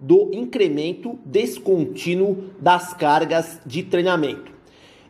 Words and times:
do 0.00 0.30
incremento 0.32 1.18
descontínuo 1.24 2.44
das 2.60 2.94
cargas 2.94 3.60
de 3.66 3.82
treinamento. 3.82 4.52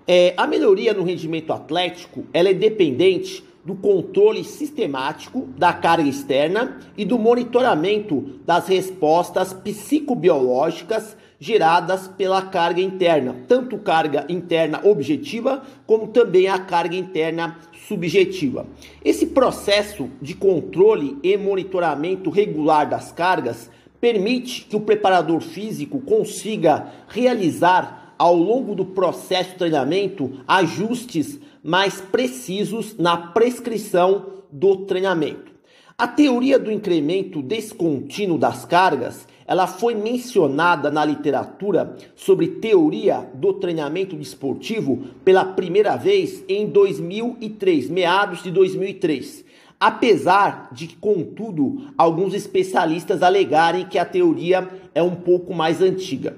É, 0.07 0.33
a 0.37 0.47
melhoria 0.47 0.95
no 0.95 1.05
rendimento 1.05 1.53
atlético 1.53 2.25
ela 2.33 2.49
é 2.49 2.55
dependente 2.55 3.45
do 3.65 3.75
controle 3.75 4.43
sistemático 4.45 5.47
da 5.59 5.75
carga 5.75 6.09
externa 6.09 6.79
e 6.97 7.05
do 7.05 7.19
monitoramento 7.19 8.41
das 8.47 8.67
respostas 8.67 9.53
psicobiológicas 9.53 11.15
geradas 11.39 12.09
pela 12.09 12.43
carga 12.43 12.81
interna, 12.81 13.37
tanto 13.47 13.77
carga 13.79 14.25
interna 14.29 14.81
objetiva 14.85 15.63
como 15.87 16.09
também 16.09 16.49
a 16.49 16.59
carga 16.59 16.97
interna 16.97 17.59
subjetiva. 17.87 18.67
Esse 19.05 19.27
processo 19.27 20.09
de 20.21 20.35
controle 20.35 21.19
e 21.23 21.37
monitoramento 21.37 22.31
regular 22.31 22.89
das 22.89 23.13
cargas 23.13 23.71
permite 24.01 24.65
que 24.65 24.77
o 24.77 24.81
preparador 24.81 25.41
físico 25.41 26.01
consiga 26.01 26.93
realizar 27.09 28.15
ao 28.19 28.35
longo 28.35 28.75
do 28.75 28.85
processo 28.85 29.51
de 29.51 29.57
treinamento 29.57 30.41
ajustes 30.47 31.39
mais 31.63 32.01
precisos 32.01 32.97
na 32.97 33.17
prescrição 33.17 34.27
do 34.51 34.79
treinamento. 34.87 35.53
A 35.97 36.07
teoria 36.07 36.59
do 36.59 36.71
incremento 36.71 37.43
descontínuo 37.43 38.39
das 38.39 38.65
cargas, 38.65 39.27
ela 39.45 39.67
foi 39.67 39.95
mencionada 39.95 40.91
na 40.91 41.05
literatura 41.05 41.97
sobre 42.15 42.47
teoria 42.47 43.29
do 43.35 43.55
treinamento 43.55 44.15
desportivo 44.15 45.09
pela 45.25 45.45
primeira 45.45 45.97
vez 45.97 46.45
em 46.49 46.67
2003, 46.69 47.91
meados 47.91 48.43
de 48.45 48.51
2003. 48.53 49.45
Apesar 49.81 50.71
de, 50.73 50.89
contudo, 50.89 51.93
alguns 51.97 52.35
especialistas 52.35 53.23
alegarem 53.23 53.87
que 53.87 53.97
a 53.99 54.05
teoria 54.05 54.69
é 54.93 55.03
um 55.03 55.15
pouco 55.15 55.55
mais 55.55 55.81
antiga. 55.81 56.37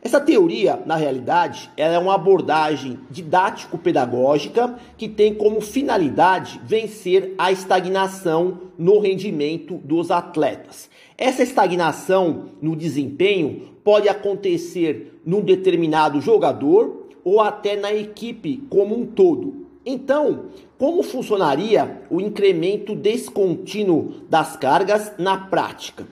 Essa 0.00 0.20
teoria, 0.20 0.80
na 0.86 0.96
realidade, 0.96 1.70
é 1.76 1.98
uma 1.98 2.14
abordagem 2.14 2.98
didático-pedagógica 3.10 4.76
que 4.96 5.08
tem 5.08 5.34
como 5.34 5.60
finalidade 5.60 6.60
vencer 6.64 7.34
a 7.36 7.52
estagnação 7.52 8.58
no 8.78 9.00
rendimento 9.00 9.74
dos 9.84 10.10
atletas. 10.10 10.88
Essa 11.18 11.42
estagnação 11.42 12.46
no 12.62 12.74
desempenho 12.74 13.74
pode 13.84 14.08
acontecer 14.08 15.20
num 15.26 15.42
determinado 15.42 16.20
jogador 16.22 17.08
ou 17.24 17.40
até 17.40 17.76
na 17.76 17.92
equipe 17.92 18.62
como 18.70 18.98
um 18.98 19.04
todo. 19.04 19.67
Então, 19.90 20.50
como 20.76 21.02
funcionaria 21.02 22.02
o 22.10 22.20
incremento 22.20 22.94
descontínuo 22.94 24.16
das 24.28 24.54
cargas 24.54 25.14
na 25.16 25.38
prática? 25.38 26.06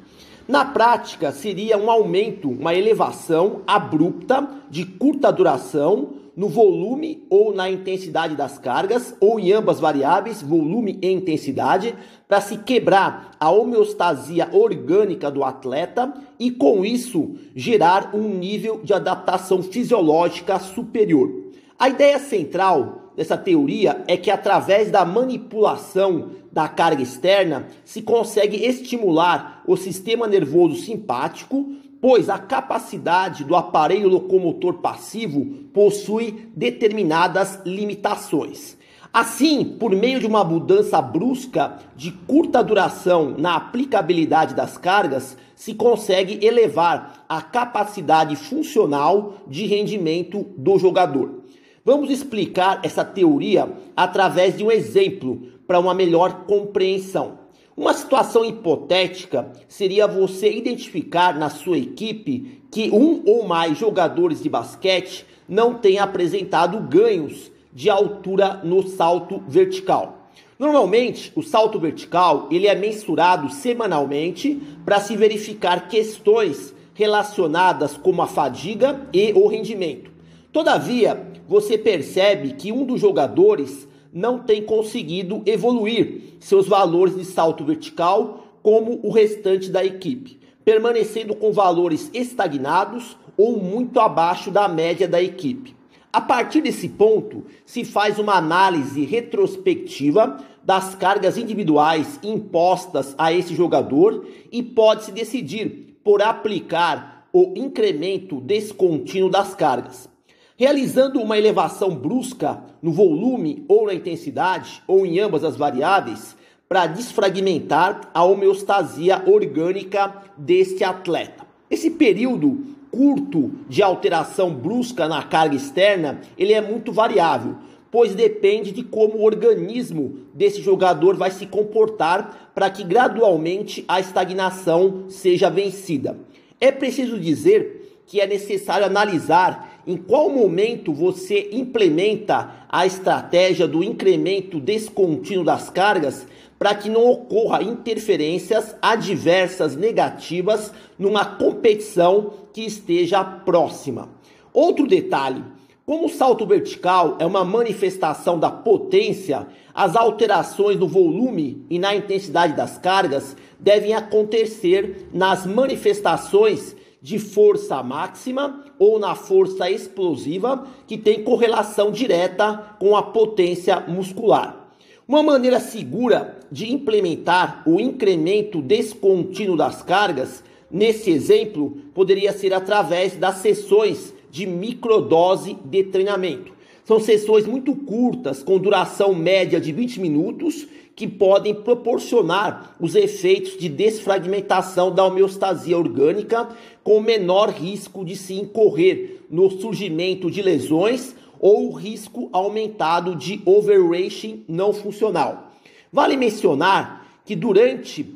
Na 0.49 0.65
prática, 0.65 1.31
seria 1.31 1.77
um 1.77 1.91
aumento, 1.91 2.49
uma 2.49 2.75
elevação 2.75 3.61
abrupta 3.67 4.49
de 4.71 4.87
curta 4.87 5.31
duração 5.31 6.15
no 6.35 6.49
volume 6.49 7.27
ou 7.29 7.53
na 7.53 7.69
intensidade 7.69 8.35
das 8.35 8.57
cargas, 8.57 9.15
ou 9.21 9.39
em 9.39 9.53
ambas 9.53 9.79
variáveis, 9.79 10.41
volume 10.41 10.99
e 11.03 11.13
intensidade, 11.13 11.95
para 12.27 12.41
se 12.41 12.57
quebrar 12.57 13.33
a 13.39 13.51
homeostasia 13.51 14.49
orgânica 14.53 15.31
do 15.31 15.45
atleta 15.45 16.15
e, 16.39 16.51
com 16.51 16.83
isso, 16.83 17.35
gerar 17.55 18.15
um 18.15 18.27
nível 18.27 18.81
de 18.83 18.95
adaptação 18.95 19.63
fisiológica 19.63 20.59
superior. 20.59 21.31
A 21.79 21.91
ideia 21.91 22.19
central 22.19 23.06
dessa 23.17 23.37
teoria 23.37 24.05
é 24.07 24.17
que 24.17 24.31
através 24.31 24.91
da 24.91 25.05
manipulação 25.05 26.31
da 26.53 26.69
carga 26.69 27.03
externa 27.03 27.67
se 27.85 28.03
consegue 28.03 28.65
estimular 28.65 29.63
o 29.67 29.77
sistema 29.77 30.27
nervoso 30.27 30.77
simpático, 30.77 31.73
pois 32.01 32.29
a 32.29 32.39
capacidade 32.39 33.43
do 33.43 33.57
aparelho 33.57 34.09
locomotor 34.09 34.75
passivo 34.75 35.45
possui 35.73 36.51
determinadas 36.55 37.61
limitações. 37.65 38.77
Assim, 39.13 39.65
por 39.65 39.93
meio 39.93 40.21
de 40.21 40.27
uma 40.27 40.45
mudança 40.45 41.01
brusca 41.01 41.79
de 41.97 42.13
curta 42.13 42.63
duração 42.63 43.35
na 43.39 43.57
aplicabilidade 43.57 44.55
das 44.55 44.77
cargas, 44.77 45.39
se 45.55 45.73
consegue 45.73 46.45
elevar 46.45 47.25
a 47.27 47.41
capacidade 47.41 48.37
funcional 48.37 49.39
de 49.49 49.65
rendimento 49.65 50.45
do 50.59 50.79
jogador. 50.79 51.46
Vamos 51.87 52.11
explicar 52.11 52.81
essa 52.83 53.05
teoria 53.05 53.73
através 53.97 54.57
de 54.59 54.65
um 54.65 54.73
exemplo 54.73 55.53
para 55.69 55.79
uma 55.79 55.95
melhor 55.95 56.45
compreensão. 56.45 57.39
Uma 57.77 57.95
situação 57.95 58.45
hipotética 58.45 59.53
seria 59.69 60.09
você 60.09 60.51
identificar 60.51 61.39
na 61.39 61.49
sua 61.49 61.79
equipe 61.79 62.61
que 62.73 62.91
um 62.91 63.23
ou 63.25 63.47
mais 63.47 63.79
jogadores 63.79 64.43
de 64.43 64.49
basquete 64.49 65.25
não 65.49 65.75
têm 65.75 66.01
apresentado 66.01 66.81
ganhos 66.81 67.53
de 67.73 67.89
altura 67.89 68.63
no 68.65 68.85
salto 68.89 69.41
vertical. 69.47 70.29
Normalmente, 70.59 71.31
o 71.37 71.43
salto 71.43 71.79
vertical 71.79 72.49
ele 72.51 72.67
é 72.67 72.75
mensurado 72.75 73.49
semanalmente 73.49 74.61
para 74.85 74.99
se 74.99 75.17
verificar 75.17 75.87
questões 75.87 76.75
relacionadas 76.95 77.97
como 77.97 78.23
a 78.23 78.27
fadiga 78.27 79.07
e 79.13 79.33
o 79.35 79.47
rendimento. 79.47 80.16
Todavia, 80.57 81.23
você 81.47 81.77
percebe 81.77 82.55
que 82.55 82.73
um 82.73 82.87
dos 82.87 82.99
jogadores 82.99 83.87
não 84.11 84.39
tem 84.39 84.63
conseguido 84.63 85.43
evoluir 85.45 86.39
seus 86.41 86.67
valores 86.67 87.15
de 87.15 87.27
salto 87.27 87.63
vertical 87.63 88.47
como 88.63 88.99
o 89.03 89.11
restante 89.11 89.69
da 89.69 89.85
equipe, 89.85 90.41
permanecendo 90.65 91.37
com 91.37 91.53
valores 91.53 92.11
estagnados 92.15 93.19
ou 93.37 93.59
muito 93.59 94.01
abaixo 94.01 94.51
da 94.51 94.67
média 94.67 95.07
da 95.07 95.23
equipe. 95.23 95.77
A 96.11 96.23
partir 96.23 96.63
desse 96.63 96.89
ponto, 96.89 97.45
se 97.67 97.85
faz 97.85 98.19
uma 98.19 98.37
análise 98.37 99.05
retrospectiva 99.05 100.39
das 100.65 100.95
cargas 100.95 101.37
individuais 101.37 102.19
impostas 102.23 103.15
a 103.19 103.31
esse 103.31 103.55
jogador 103.55 104.27
e 104.51 104.63
pode-se 104.63 105.13
decidir 105.13 105.99
por 106.03 106.23
aplicar 106.23 107.29
o 107.31 107.53
incremento 107.55 108.41
descontínuo 108.41 109.29
das 109.29 109.55
cargas. 109.55 110.16
Realizando 110.59 111.21
uma 111.21 111.37
elevação 111.37 111.95
brusca 111.95 112.63
no 112.81 112.91
volume 112.91 113.63
ou 113.69 113.87
na 113.87 113.93
intensidade, 113.93 114.83
ou 114.87 115.05
em 115.05 115.21
ambas 115.21 115.45
as 115.45 115.55
variáveis, 115.55 116.35
para 116.67 116.87
desfragmentar 116.87 118.09
a 118.15 118.25
homeostasia 118.25 119.23
orgânica 119.27 120.15
deste 120.35 120.83
atleta. 120.83 121.47
Esse 121.71 121.91
período 121.91 122.75
curto 122.91 123.51
de 123.69 123.83
alteração 123.83 124.55
brusca 124.55 125.07
na 125.07 125.23
carga 125.23 125.55
externa, 125.55 126.23
ele 126.39 126.55
é 126.55 126.61
muito 126.63 126.91
variável, 126.91 127.57
pois 127.91 128.15
depende 128.15 128.73
de 128.73 128.83
como 128.83 129.19
o 129.19 129.25
organismo 129.25 130.21
desse 130.33 130.63
jogador 130.63 131.17
vai 131.17 131.31
se 131.31 131.45
comportar 131.45 132.51
para 132.55 132.71
que 132.71 132.83
gradualmente 132.83 133.85
a 133.87 134.01
estagnação 134.01 135.05
seja 135.11 135.51
vencida. 135.51 136.17
É 136.59 136.73
preciso 136.73 137.21
dizer 137.21 138.01
que 138.07 138.21
é 138.21 138.27
necessário 138.27 138.87
analisar 138.87 139.76
em 139.87 139.97
qual 139.97 140.29
momento 140.29 140.93
você 140.93 141.51
implementa 141.53 142.51
a 142.69 142.85
estratégia 142.85 143.69
do 143.69 143.85
incremento 143.85 144.59
descontínuo 144.59 145.45
das 145.45 145.71
cargas 145.71 146.27
para 146.59 146.75
que 146.75 146.89
não 146.89 147.09
ocorra 147.09 147.63
interferências 147.63 148.75
adversas 148.83 149.77
negativas 149.77 150.73
numa 150.99 151.25
competição 151.25 152.33
que 152.53 152.63
esteja 152.63 153.23
próxima. 153.23 154.09
Outro 154.53 154.87
detalhe, 154.87 155.45
como 155.85 156.07
o 156.07 156.11
salto 156.11 156.45
vertical 156.47 157.17
é 157.21 157.27
uma 157.27 157.45
manifestação 157.45 158.39
da 158.41 158.51
potência, 158.51 159.47
as 159.73 159.95
alterações 159.95 160.79
no 160.79 160.89
volume 160.89 161.65
e 161.71 161.79
na 161.79 161.95
intensidade 161.95 162.55
das 162.55 162.79
cargas 162.79 163.37
devem 163.61 163.95
acontecer 163.95 165.09
nas 165.13 165.47
manifestações 165.47 166.75
de 167.07 167.21
força 167.21 167.81
máxima 167.85 168.65
ou 168.81 168.99
na 168.99 169.15
força 169.15 169.71
explosiva, 169.71 170.67
que 170.89 170.99
tem 170.99 171.23
correlação 171.23 171.93
direta 171.93 172.75
com 172.81 172.97
a 172.97 173.03
potência 173.05 173.79
muscular. 173.87 174.73
Uma 175.07 175.23
maneira 175.23 175.61
segura 175.61 176.37
de 176.51 176.73
implementar 176.73 177.63
o 177.65 177.79
incremento 177.79 178.61
descontínuo 178.61 179.57
das 179.57 179.83
cargas, 179.83 180.43
nesse 180.69 181.09
exemplo, 181.13 181.77
poderia 181.95 182.33
ser 182.33 182.53
através 182.53 183.17
das 183.17 183.37
sessões 183.37 184.13
de 184.29 184.45
microdose 184.45 185.57
de 185.65 185.85
treinamento. 185.85 186.53
São 186.85 186.99
sessões 186.99 187.47
muito 187.47 187.73
curtas, 187.77 188.43
com 188.43 188.59
duração 188.59 189.15
média 189.15 189.61
de 189.61 189.71
20 189.71 190.01
minutos, 190.01 190.67
que 190.97 191.07
podem 191.07 191.55
proporcionar 191.55 192.75
os 192.81 192.95
efeitos 192.95 193.59
de 193.59 193.69
desfragmentação 193.69 194.91
da 194.91 195.05
homeostasia 195.05 195.77
orgânica, 195.77 196.49
com 196.83 197.01
menor 197.01 197.51
risco 197.51 198.03
de 198.03 198.17
se 198.17 198.33
incorrer 198.33 199.21
no 199.31 199.51
surgimento 199.51 200.31
de 200.31 200.41
lesões 200.41 201.15
ou 201.39 201.71
risco 201.71 202.31
aumentado 202.33 203.15
de 203.15 203.43
overreaching 203.45 204.43
não 204.49 204.73
funcional. 204.73 205.53
Vale 205.93 206.17
mencionar 206.17 207.07
que 207.27 207.37
durante 207.37 208.15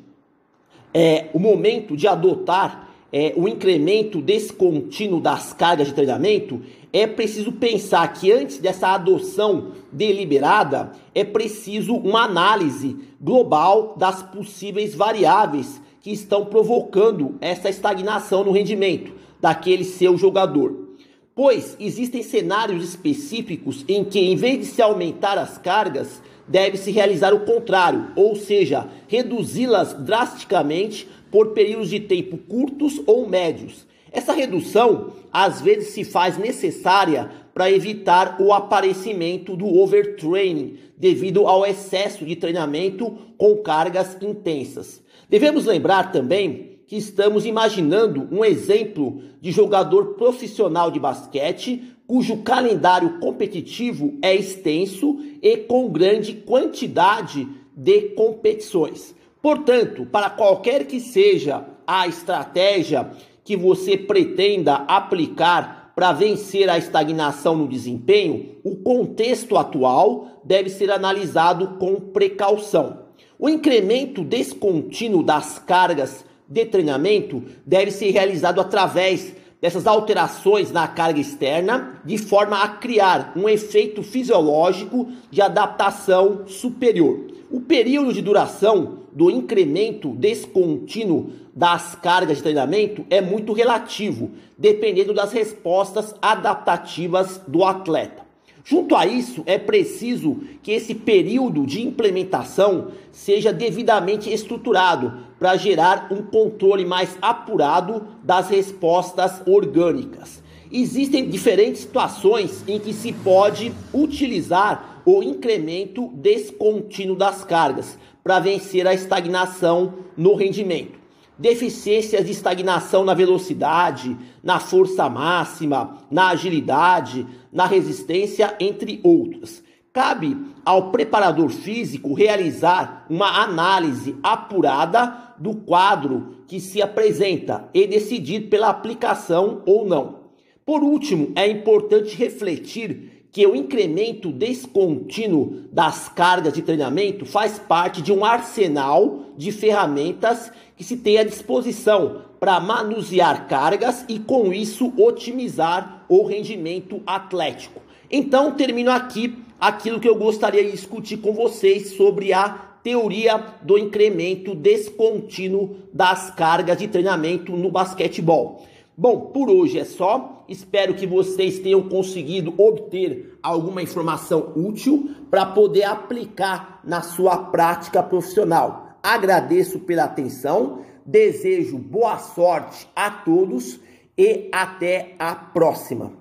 é, 0.94 1.29
o 1.35 1.38
momento 1.38 1.94
de 1.94 2.09
adotar 2.09 2.88
é, 3.12 3.35
o 3.37 3.47
incremento 3.47 4.23
descontínuo 4.23 5.21
das 5.21 5.53
cargas 5.53 5.88
de 5.88 5.94
treinamento, 5.94 6.62
é 6.93 7.07
preciso 7.07 7.53
pensar 7.53 8.07
que 8.13 8.33
antes 8.33 8.59
dessa 8.59 8.89
adoção 8.89 9.73
deliberada, 9.93 10.93
é 11.15 11.25
preciso 11.25 11.95
uma 11.95 12.25
análise 12.25 12.97
global 13.21 13.95
das 13.97 14.23
possíveis 14.23 14.95
variáveis 14.95 15.81
que 16.01 16.11
estão 16.11 16.47
provocando 16.47 17.37
essa 17.41 17.69
estagnação 17.69 18.45
no 18.45 18.53
rendimento 18.53 19.13
daquele 19.41 19.85
seu 19.85 20.17
jogador. 20.17 20.89
Pois 21.35 21.77
existem 21.79 22.23
cenários 22.23 22.85
específicos 22.85 23.85
em 23.89 24.05
que, 24.05 24.19
em 24.19 24.35
vez 24.35 24.59
de 24.59 24.67
se 24.67 24.83
aumentar 24.83 25.39
as 25.39 25.57
cargas, 25.57 26.21
deve-se 26.47 26.91
realizar 26.91 27.33
o 27.33 27.41
contrário, 27.41 28.09
ou 28.17 28.35
seja, 28.35 28.89
reduzi-las 29.07 29.95
drasticamente 29.95 31.09
por 31.31 31.51
períodos 31.53 31.89
de 31.89 32.01
tempo 32.01 32.37
curtos 32.37 33.01
ou 33.07 33.29
médios. 33.29 33.87
Essa 34.12 34.33
redução 34.33 35.12
às 35.33 35.61
vezes 35.61 35.91
se 35.91 36.05
faz 36.05 36.37
necessária 36.37 37.31
para 37.55 37.71
evitar 37.71 38.37
o 38.41 38.53
aparecimento 38.53 39.57
do 39.57 39.67
overtraining 39.67 40.79
devido 40.97 41.47
ao 41.47 41.65
excesso 41.65 42.25
de 42.25 42.37
treinamento 42.37 43.17
com 43.37 43.57
cargas 43.59 44.17
intensas. 44.21 45.03
Devemos 45.29 45.67
lembrar 45.67 46.11
também 46.11 46.81
que 46.87 46.97
estamos 46.97 47.47
imaginando 47.47 48.29
um 48.33 48.45
exemplo 48.45 49.23
de 49.41 49.53
jogador 49.53 50.15
profissional 50.15 50.91
de 50.91 50.99
basquete 50.99 51.97
cujo 52.07 52.39
calendário 52.39 53.21
competitivo 53.21 54.19
é 54.21 54.35
extenso 54.35 55.21
e 55.41 55.57
com 55.59 55.89
grande 55.89 56.35
quantidade 56.35 57.47
de 57.77 58.01
competições. 58.17 59.15
Portanto, 59.41 60.05
para 60.11 60.29
qualquer 60.29 60.87
que 60.87 60.99
seja 60.99 61.65
a 61.87 62.09
estratégia 62.09 63.11
que 63.50 63.56
você 63.56 63.97
pretenda 63.97 64.76
aplicar 64.87 65.93
para 65.97 66.12
vencer 66.12 66.70
a 66.70 66.79
estagnação 66.79 67.56
no 67.56 67.67
desempenho, 67.67 68.55
o 68.62 68.76
contexto 68.76 69.56
atual 69.56 70.41
deve 70.44 70.70
ser 70.70 70.88
analisado 70.88 71.76
com 71.76 71.97
precaução. 71.97 73.06
O 73.37 73.49
incremento 73.49 74.23
descontínuo 74.23 75.25
das 75.25 75.58
cargas 75.58 76.25
de 76.49 76.64
treinamento 76.64 77.43
deve 77.67 77.91
ser 77.91 78.12
realizado 78.12 78.61
através 78.61 79.35
dessas 79.61 79.85
alterações 79.85 80.70
na 80.70 80.87
carga 80.87 81.19
externa, 81.19 82.00
de 82.05 82.19
forma 82.19 82.62
a 82.62 82.69
criar 82.69 83.32
um 83.35 83.49
efeito 83.49 84.00
fisiológico 84.05 85.08
de 85.29 85.43
adaptação 85.43 86.47
superior. 86.47 87.40
O 87.52 87.61
período 87.61 88.12
de 88.12 88.23
duração 88.23 88.99
do 89.12 89.29
incremento 89.29 90.11
descontínuo 90.11 91.32
das 91.52 91.97
cargas 91.97 92.37
de 92.37 92.44
treinamento 92.44 93.05
é 93.11 93.20
muito 93.20 93.52
relativo, 93.52 94.31
dependendo 94.56 95.12
das 95.12 95.32
respostas 95.32 96.14
adaptativas 96.23 97.41
do 97.49 97.64
atleta. 97.64 98.23
Junto 98.64 98.94
a 98.94 99.05
isso, 99.05 99.43
é 99.47 99.58
preciso 99.58 100.43
que 100.62 100.70
esse 100.70 100.94
período 100.94 101.67
de 101.67 101.82
implementação 101.82 102.93
seja 103.11 103.52
devidamente 103.52 104.32
estruturado 104.32 105.12
para 105.37 105.56
gerar 105.56 106.06
um 106.12 106.23
controle 106.23 106.85
mais 106.85 107.19
apurado 107.20 108.06
das 108.23 108.49
respostas 108.49 109.43
orgânicas. 109.44 110.41
Existem 110.70 111.29
diferentes 111.29 111.81
situações 111.81 112.62
em 112.69 112.79
que 112.79 112.93
se 112.93 113.12
pode 113.12 113.73
utilizar 113.93 114.90
o 115.05 115.23
incremento 115.23 116.08
descontínuo 116.14 117.17
das 117.17 117.44
cargas 117.44 117.99
para 118.23 118.41
vencer 118.41 118.87
a 118.87 118.94
estagnação 118.94 119.94
no 120.17 120.35
rendimento 120.35 121.00
deficiências 121.41 122.26
de 122.26 122.32
estagnação 122.32 123.02
na 123.02 123.14
velocidade, 123.14 124.14
na 124.43 124.61
força 124.61 125.08
máxima, 125.08 125.97
na 126.11 126.29
agilidade, 126.29 127.26
na 127.50 127.64
resistência, 127.64 128.55
entre 128.61 129.00
outras. 129.02 129.62
Cabe 129.91 130.37
ao 130.64 130.91
preparador 130.91 131.49
físico 131.49 132.12
realizar 132.12 133.06
uma 133.08 133.43
análise 133.43 134.14
apurada 134.23 135.35
do 135.38 135.55
quadro 135.55 136.44
que 136.47 136.61
se 136.61 136.82
apresenta 136.82 137.70
e 137.73 137.87
decidir 137.87 138.50
pela 138.50 138.69
aplicação 138.69 139.62
ou 139.64 139.87
não. 139.87 140.20
Por 140.67 140.82
último, 140.82 141.32
é 141.35 141.49
importante 141.49 142.17
refletir 142.17 143.20
que 143.32 143.47
o 143.47 143.55
incremento 143.55 144.32
descontínuo 144.32 145.65
das 145.73 146.09
cargas 146.09 146.53
de 146.53 146.62
treinamento 146.62 147.25
faz 147.25 147.59
parte 147.59 148.03
de 148.03 148.12
um 148.12 148.25
arsenal 148.25 149.27
de 149.37 149.53
ferramentas 149.53 150.50
que 150.77 150.82
se 150.82 150.97
tem 150.97 151.19
à 151.19 151.23
disposição 151.23 152.23
para 152.41 152.59
manusear 152.59 153.47
cargas 153.47 154.05
e 154.09 154.19
com 154.19 154.53
isso 154.53 154.93
otimizar 154.97 156.05
o 156.09 156.25
rendimento 156.25 157.03
atlético. 157.06 157.81
Então, 158.11 158.53
termino 158.53 158.91
aqui 158.91 159.38
aquilo 159.61 160.00
que 160.00 160.09
eu 160.09 160.17
gostaria 160.17 160.65
de 160.65 160.73
discutir 160.73 161.19
com 161.19 161.33
vocês 161.33 161.93
sobre 161.93 162.33
a 162.33 162.49
teoria 162.83 163.37
do 163.62 163.79
incremento 163.79 164.55
descontínuo 164.55 165.76
das 165.93 166.31
cargas 166.31 166.79
de 166.79 166.88
treinamento 166.88 167.53
no 167.53 167.71
basquetebol. 167.71 168.65
Bom, 168.97 169.21
por 169.33 169.49
hoje 169.50 169.79
é 169.79 169.85
só. 169.85 170.40
Espero 170.50 170.94
que 170.94 171.06
vocês 171.06 171.61
tenham 171.61 171.88
conseguido 171.88 172.52
obter 172.58 173.38
alguma 173.41 173.81
informação 173.81 174.52
útil 174.56 175.14
para 175.31 175.47
poder 175.47 175.85
aplicar 175.85 176.81
na 176.82 177.02
sua 177.02 177.38
prática 177.38 178.02
profissional. 178.02 178.99
Agradeço 179.00 179.79
pela 179.79 180.05
atenção, 180.05 180.85
desejo 181.06 181.79
boa 181.79 182.19
sorte 182.19 182.88
a 182.97 183.08
todos 183.12 183.79
e 184.19 184.49
até 184.50 185.14
a 185.20 185.37
próxima. 185.37 186.20